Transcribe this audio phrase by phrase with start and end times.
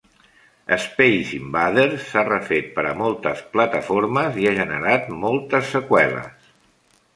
[0.85, 6.53] "Space Invaders" s'ha refet per a moltes plataformes i ha generat moltes seqüeles.